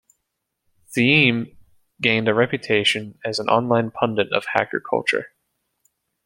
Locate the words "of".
4.33-4.45